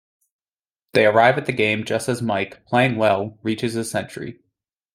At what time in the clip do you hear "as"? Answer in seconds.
2.09-2.23